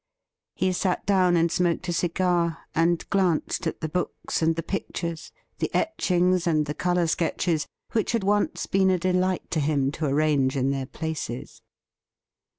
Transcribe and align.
He 0.55 0.73
sat 0.73 1.05
down 1.05 1.37
and 1.37 1.51
smoked 1.51 1.87
a 1.87 1.93
cigar, 1.93 2.65
and 2.73 3.07
glanced 3.11 3.67
at 3.67 3.81
the 3.81 3.87
books 3.87 4.41
and 4.41 4.55
the 4.55 4.63
pictures, 4.63 5.31
the 5.59 5.69
etchings 5.75 6.47
and 6.47 6.65
the 6.65 6.73
colour 6.73 7.05
sketches, 7.05 7.67
which 7.91 8.13
had 8.13 8.23
once 8.23 8.65
been 8.65 8.89
a 8.89 8.97
delight 8.97 9.51
to 9.51 9.59
him 9.59 9.91
to 9.91 10.07
arrange 10.07 10.57
in 10.57 10.71
their 10.71 10.87
places. 10.87 11.61